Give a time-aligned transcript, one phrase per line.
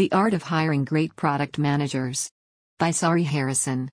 [0.00, 2.30] The Art of Hiring Great Product Managers.
[2.78, 3.90] By Sari Harrison.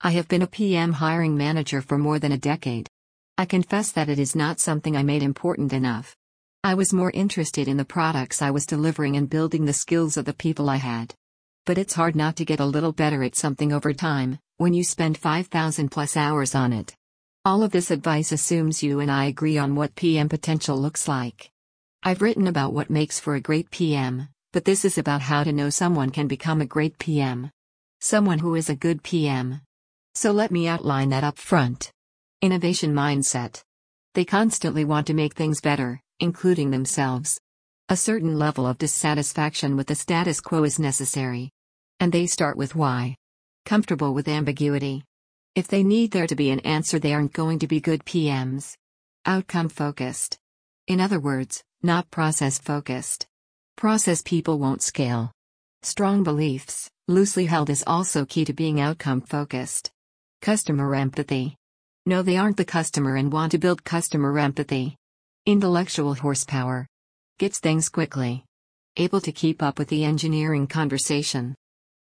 [0.00, 2.88] I have been a PM hiring manager for more than a decade.
[3.36, 6.14] I confess that it is not something I made important enough.
[6.62, 10.24] I was more interested in the products I was delivering and building the skills of
[10.24, 11.16] the people I had.
[11.66, 14.84] But it's hard not to get a little better at something over time, when you
[14.84, 16.94] spend 5,000 plus hours on it.
[17.44, 21.50] All of this advice assumes you and I agree on what PM potential looks like.
[22.04, 25.52] I've written about what makes for a great PM, but this is about how to
[25.52, 27.50] know someone can become a great PM.
[28.00, 29.60] Someone who is a good PM.
[30.14, 31.92] So let me outline that up front.
[32.42, 33.62] Innovation mindset.
[34.14, 37.40] They constantly want to make things better, including themselves.
[37.88, 41.50] A certain level of dissatisfaction with the status quo is necessary.
[42.00, 43.16] And they start with why.
[43.66, 45.04] Comfortable with ambiguity.
[45.54, 48.76] If they need there to be an answer, they aren't going to be good PMs.
[49.26, 50.38] Outcome focused.
[50.88, 53.26] In other words, not process focused.
[53.80, 55.32] Process people won't scale.
[55.82, 59.90] Strong beliefs, loosely held, is also key to being outcome focused.
[60.42, 61.56] Customer empathy.
[62.04, 64.96] No, they aren't the customer and want to build customer empathy.
[65.46, 66.86] Intellectual horsepower.
[67.38, 68.44] Gets things quickly.
[68.98, 71.54] Able to keep up with the engineering conversation.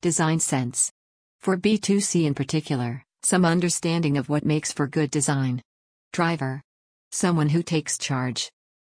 [0.02, 0.94] Design sense.
[1.42, 5.62] For B2C in particular, some understanding of what makes for good design.
[6.14, 6.62] Driver.
[7.12, 8.50] Someone who takes charge.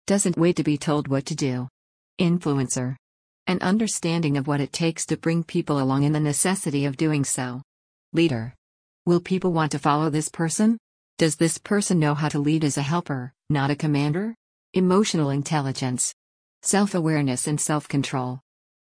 [0.07, 1.67] Doesn't wait to be told what to do.
[2.21, 2.95] Influencer.
[3.47, 7.23] An understanding of what it takes to bring people along and the necessity of doing
[7.23, 7.63] so.
[8.13, 8.53] Leader.
[9.07, 10.77] Will people want to follow this person?
[11.17, 14.35] Does this person know how to lead as a helper, not a commander?
[14.75, 16.13] Emotional intelligence.
[16.61, 18.39] Self awareness and self control.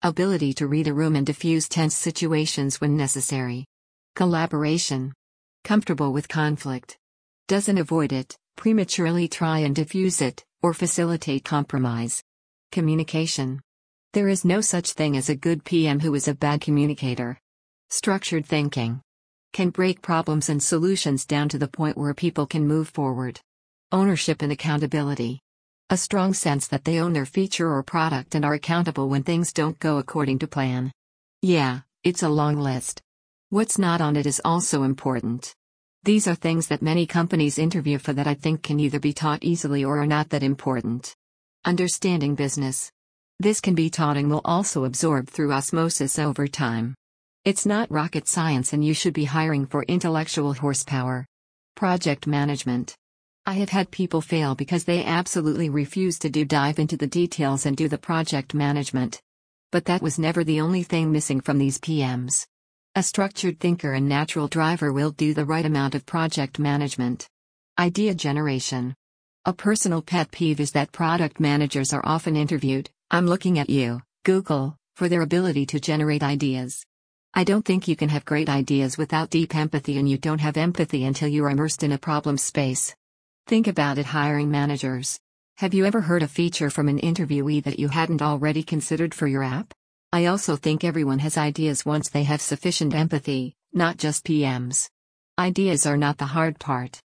[0.02, 3.64] Ability to read a room and diffuse tense situations when necessary.
[4.14, 5.14] Collaboration.
[5.64, 6.98] Comfortable with conflict.
[7.48, 12.21] Doesn't avoid it, prematurely try and diffuse it, or facilitate compromise.
[12.72, 13.60] Communication.
[14.14, 17.38] There is no such thing as a good PM who is a bad communicator.
[17.90, 19.02] Structured thinking.
[19.52, 23.38] Can break problems and solutions down to the point where people can move forward.
[23.92, 25.38] Ownership and accountability.
[25.90, 29.52] A strong sense that they own their feature or product and are accountable when things
[29.52, 30.90] don't go according to plan.
[31.42, 33.02] Yeah, it's a long list.
[33.50, 35.54] What's not on it is also important.
[36.04, 39.44] These are things that many companies interview for that I think can either be taught
[39.44, 41.14] easily or are not that important.
[41.64, 42.90] Understanding business.
[43.38, 46.92] This can be taught and will also absorb through osmosis over time.
[47.44, 51.24] It's not rocket science and you should be hiring for intellectual horsepower.
[51.76, 52.96] Project management.
[53.46, 57.64] I have had people fail because they absolutely refuse to do dive into the details
[57.64, 59.22] and do the project management.
[59.70, 62.44] But that was never the only thing missing from these PMs.
[62.96, 67.28] A structured thinker and natural driver will do the right amount of project management.
[67.78, 68.96] Idea generation.
[69.44, 74.00] A personal pet peeve is that product managers are often interviewed, I'm looking at you,
[74.24, 76.86] Google, for their ability to generate ideas.
[77.34, 80.56] I don't think you can have great ideas without deep empathy, and you don't have
[80.56, 82.94] empathy until you are immersed in a problem space.
[83.48, 85.18] Think about it, hiring managers.
[85.56, 89.26] Have you ever heard a feature from an interviewee that you hadn't already considered for
[89.26, 89.74] your app?
[90.12, 94.88] I also think everyone has ideas once they have sufficient empathy, not just PMs.
[95.36, 97.02] Ideas are not the hard part.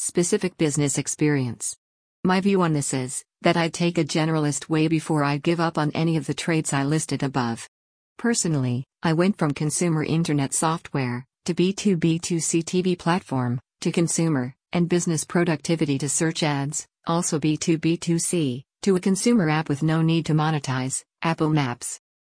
[0.00, 1.76] Specific business experience.
[2.22, 5.76] My view on this is that I'd take a generalist way before I'd give up
[5.76, 7.68] on any of the traits I listed above.
[8.16, 15.24] Personally, I went from consumer internet software to B2B2C TV platform to consumer and business
[15.24, 21.02] productivity to search ads, also B2B2C, to a consumer app with no need to monetize,
[21.22, 21.98] Apple Maps.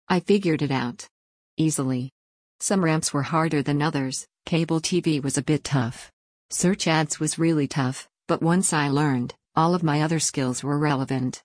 [0.09, 1.09] I figured it out.
[1.57, 2.13] Easily.
[2.61, 6.13] Some ramps were harder than others, cable TV was a bit tough.
[6.51, 10.79] Search ads was really tough, but once I learned, all of my other skills were
[10.79, 11.43] relevant.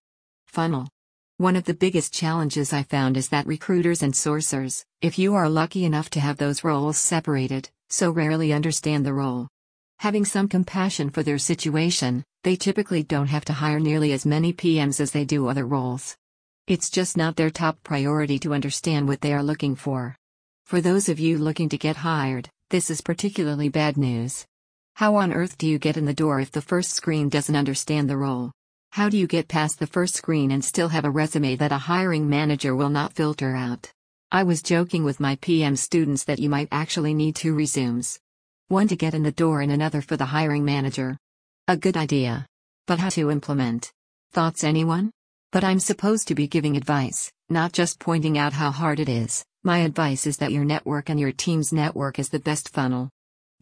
[0.47, 0.87] Funnel.
[1.35, 5.49] One of the biggest challenges I found is that recruiters and sourcers, if you are
[5.49, 9.49] lucky enough to have those roles separated, so rarely understand the role.
[9.99, 14.53] Having some compassion for their situation, they typically don't have to hire nearly as many
[14.53, 16.15] PMs as they do other roles.
[16.65, 20.15] It's just not their top priority to understand what they are looking for.
[20.63, 24.45] For those of you looking to get hired, this is particularly bad news.
[24.95, 28.07] How on earth do you get in the door if the first screen doesn't understand
[28.07, 28.51] the role?
[28.92, 31.80] How do you get past the first screen and still have a resume that a
[31.80, 33.92] hiring manager will not filter out?
[34.31, 38.19] I was joking with my PM students that you might actually need two resumes.
[38.68, 41.18] One to get in the door and another for the hiring manager.
[41.68, 42.45] A good idea.
[42.86, 43.92] But how to implement?
[44.31, 45.10] Thoughts anyone?
[45.51, 49.44] But I'm supposed to be giving advice, not just pointing out how hard it is.
[49.63, 53.10] My advice is that your network and your team's network is the best funnel.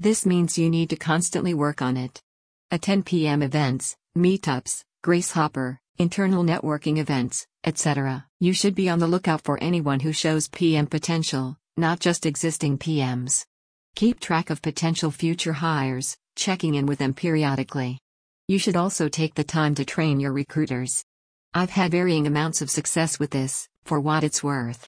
[0.02, 2.24] This means you need to constantly work on it.
[2.72, 8.26] Attend PM events, meetups, Grace Hopper, internal networking events, etc.
[8.40, 12.80] You should be on the lookout for anyone who shows PM potential, not just existing
[12.80, 13.46] PMs.
[13.96, 18.00] Keep track of potential future hires, checking in with them periodically.
[18.48, 21.06] You should also take the time to train your recruiters.
[21.54, 24.88] I've had varying amounts of success with this, for what it's worth.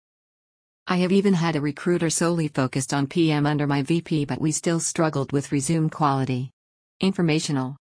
[0.86, 4.52] I have even had a recruiter solely focused on PM under my VP, but we
[4.52, 6.52] still struggled with resume quality.
[7.00, 7.78] Informational.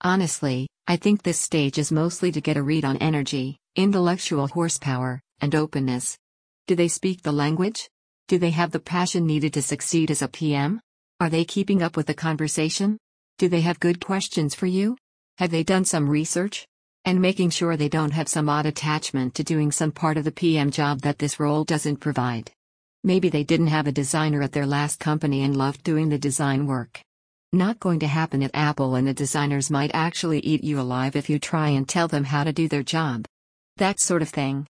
[0.00, 5.20] Honestly, I think this stage is mostly to get a read on energy, intellectual horsepower,
[5.42, 6.16] and openness.
[6.66, 7.90] Do they speak the language?
[8.26, 10.80] Do they have the passion needed to succeed as a PM?
[11.20, 12.96] Are they keeping up with the conversation?
[13.36, 14.96] Do they have good questions for you?
[15.36, 16.66] Have they done some research?
[17.06, 20.32] And making sure they don't have some odd attachment to doing some part of the
[20.32, 22.50] PM job that this role doesn't provide.
[23.04, 26.66] Maybe they didn't have a designer at their last company and loved doing the design
[26.66, 27.00] work.
[27.52, 31.30] Not going to happen at Apple, and the designers might actually eat you alive if
[31.30, 33.24] you try and tell them how to do their job.
[33.76, 34.66] That sort of thing.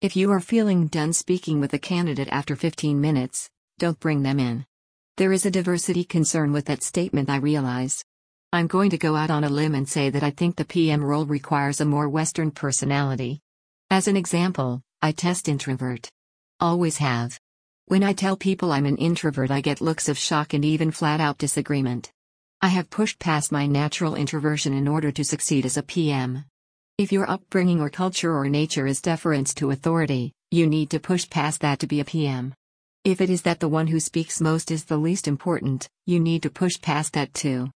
[0.00, 3.50] If you are feeling done speaking with a candidate after 15 minutes,
[3.80, 4.64] don't bring them in.
[5.16, 8.04] There is a diversity concern with that statement, I realize.
[8.52, 11.04] I'm going to go out on a limb and say that I think the PM
[11.04, 13.38] role requires a more Western personality.
[13.90, 16.10] As an example, I test introvert.
[16.58, 17.38] Always have.
[17.86, 21.20] When I tell people I'm an introvert, I get looks of shock and even flat
[21.20, 22.10] out disagreement.
[22.60, 26.44] I have pushed past my natural introversion in order to succeed as a PM.
[26.98, 31.30] If your upbringing or culture or nature is deference to authority, you need to push
[31.30, 32.52] past that to be a PM.
[33.04, 36.42] If it is that the one who speaks most is the least important, you need
[36.42, 37.70] to push past that too.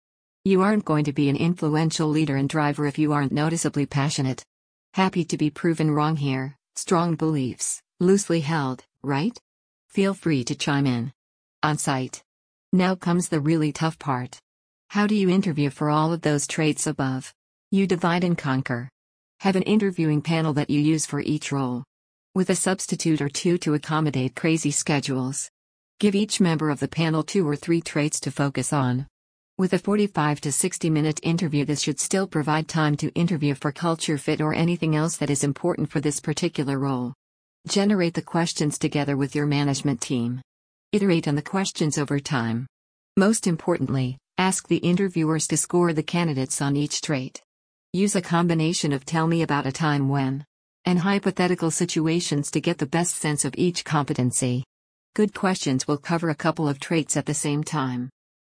[0.46, 4.44] You aren't going to be an influential leader and driver if you aren't noticeably passionate.
[4.92, 9.40] Happy to be proven wrong here, strong beliefs, loosely held, right?
[9.88, 11.14] Feel free to chime in.
[11.62, 12.22] On site.
[12.74, 14.38] Now comes the really tough part.
[14.90, 17.32] How do you interview for all of those traits above?
[17.70, 18.90] You divide and conquer.
[19.40, 21.84] Have an interviewing panel that you use for each role.
[22.34, 25.48] With a substitute or two to accommodate crazy schedules.
[26.00, 29.06] Give each member of the panel two or three traits to focus on.
[29.56, 33.70] With a 45 to 60 minute interview, this should still provide time to interview for
[33.70, 37.14] culture fit or anything else that is important for this particular role.
[37.68, 40.42] Generate the questions together with your management team.
[40.90, 42.66] Iterate on the questions over time.
[43.16, 47.40] Most importantly, ask the interviewers to score the candidates on each trait.
[47.92, 50.44] Use a combination of tell me about a time when
[50.84, 54.64] and hypothetical situations to get the best sense of each competency.
[55.14, 58.10] Good questions will cover a couple of traits at the same time.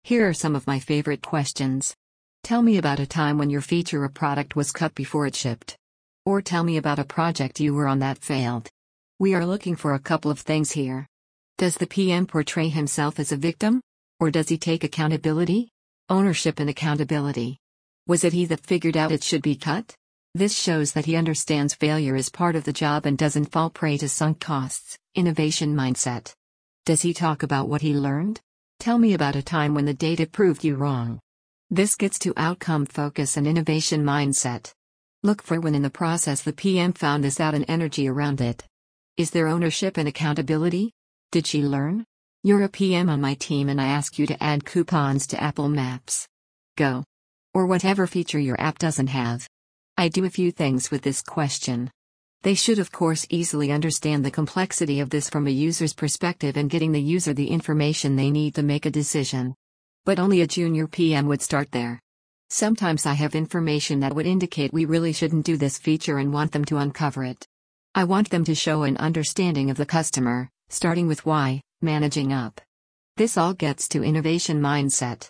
[0.04, 1.94] Here are some of my favorite questions.
[2.42, 5.76] Tell me about a time when your feature or product was cut before it shipped.
[6.24, 8.68] Or tell me about a project you were on that failed.
[9.18, 11.06] We are looking for a couple of things here.
[11.58, 13.80] Does the PM portray himself as a victim?
[14.20, 15.70] Or does he take accountability?
[16.08, 17.58] Ownership and accountability.
[18.06, 19.94] Was it he that figured out it should be cut?
[20.34, 23.98] This shows that he understands failure is part of the job and doesn't fall prey
[23.98, 26.32] to sunk costs, innovation mindset.
[26.86, 28.40] Does he talk about what he learned?
[28.80, 31.18] Tell me about a time when the data proved you wrong.
[31.68, 34.72] This gets to outcome focus and innovation mindset.
[35.24, 38.64] Look for when in the process the PM found this out and energy around it.
[39.16, 40.92] Is there ownership and accountability?
[41.32, 42.04] Did she learn?
[42.44, 45.68] You're a PM on my team and I ask you to add coupons to Apple
[45.68, 46.28] Maps.
[46.76, 47.02] Go.
[47.52, 49.48] Or whatever feature your app doesn't have.
[49.96, 51.90] I do a few things with this question.
[52.42, 56.70] They should, of course, easily understand the complexity of this from a user's perspective and
[56.70, 59.54] getting the user the information they need to make a decision.
[60.04, 62.00] But only a junior PM would start there.
[62.48, 66.52] Sometimes I have information that would indicate we really shouldn't do this feature and want
[66.52, 67.46] them to uncover it.
[67.94, 72.60] I want them to show an understanding of the customer, starting with why, managing up.
[73.16, 75.28] This all gets to innovation mindset.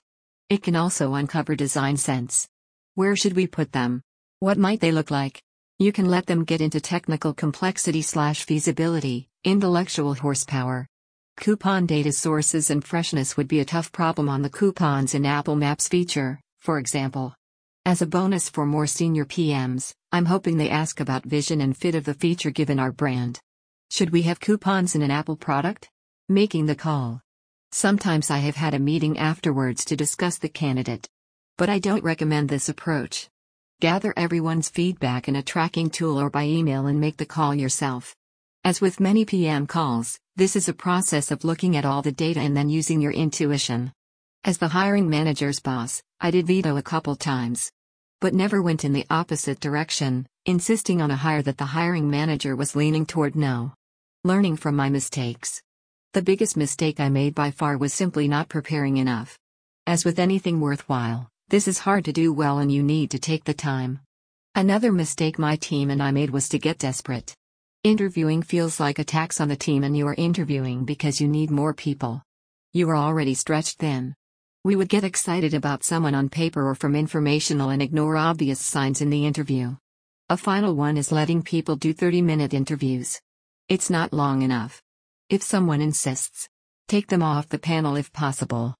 [0.50, 2.46] It can also uncover design sense.
[2.94, 4.02] Where should we put them?
[4.40, 5.42] What might they look like?
[5.80, 10.88] You can let them get into technical complexity slash feasibility, intellectual horsepower.
[11.36, 15.54] Coupon data sources and freshness would be a tough problem on the coupons in Apple
[15.54, 17.32] Maps feature, for example.
[17.86, 21.94] As a bonus for more senior PMs, I'm hoping they ask about vision and fit
[21.94, 23.38] of the feature given our brand.
[23.92, 25.88] Should we have coupons in an Apple product?
[26.28, 27.20] Making the call.
[27.70, 31.08] Sometimes I have had a meeting afterwards to discuss the candidate.
[31.56, 33.28] But I don't recommend this approach.
[33.80, 38.12] Gather everyone's feedback in a tracking tool or by email and make the call yourself.
[38.64, 42.40] As with many PM calls, this is a process of looking at all the data
[42.40, 43.92] and then using your intuition.
[44.42, 47.70] As the hiring manager's boss, I did veto a couple times.
[48.20, 52.56] But never went in the opposite direction, insisting on a hire that the hiring manager
[52.56, 53.74] was leaning toward no.
[54.24, 55.62] Learning from my mistakes.
[56.14, 59.38] The biggest mistake I made by far was simply not preparing enough.
[59.86, 63.44] As with anything worthwhile, this is hard to do well and you need to take
[63.44, 64.00] the time.
[64.54, 67.34] Another mistake my team and I made was to get desperate.
[67.84, 71.50] Interviewing feels like a tax on the team, and you are interviewing because you need
[71.50, 72.22] more people.
[72.74, 74.14] You are already stretched thin.
[74.64, 79.00] We would get excited about someone on paper or from informational and ignore obvious signs
[79.00, 79.76] in the interview.
[80.28, 83.20] A final one is letting people do 30 minute interviews.
[83.68, 84.82] It's not long enough.
[85.30, 86.48] If someone insists,
[86.88, 88.74] take them off the panel if possible.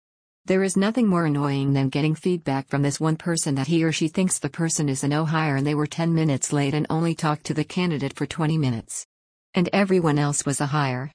[0.49, 3.93] There is nothing more annoying than getting feedback from this one person that he or
[3.93, 6.87] she thinks the person is a no hire and they were 10 minutes late and
[6.89, 9.05] only talked to the candidate for 20 minutes.
[9.53, 11.13] And everyone else was a hire.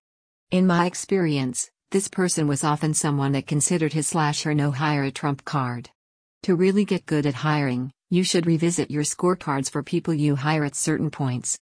[0.52, 5.06] In my experience, this person was often someone that considered his slash her no hire
[5.06, 5.90] a trump card.
[6.44, 10.64] To really get good at hiring, you should revisit your scorecards for people you hire
[10.64, 11.58] at certain points.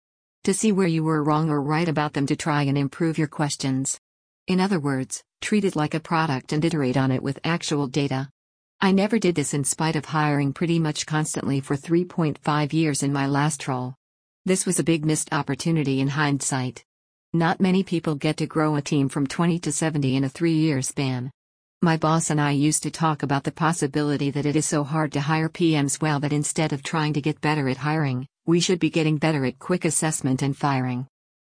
[0.45, 3.27] To see where you were wrong or right about them to try and improve your
[3.27, 3.99] questions.
[4.49, 8.29] In other words, treat it like a product and iterate on it with actual data.
[8.81, 13.13] I never did this in spite of hiring pretty much constantly for 3.5 years in
[13.13, 13.93] my last role.
[14.45, 16.83] This was a big missed opportunity in hindsight.
[17.31, 20.55] Not many people get to grow a team from 20 to 70 in a three
[20.55, 21.29] year span.
[21.83, 25.11] My boss and I used to talk about the possibility that it is so hard
[25.11, 28.79] to hire PMs well that instead of trying to get better at hiring, we should
[28.79, 31.05] be getting better at quick assessment and firing.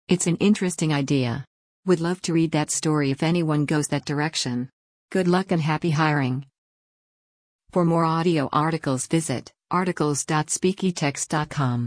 [0.10, 1.46] It's an interesting idea.
[1.90, 4.70] Would love to read that story if anyone goes that direction.
[5.16, 6.46] Good luck and happy hiring.
[7.72, 11.80] For more audio articles, visit articles.speakytext.com.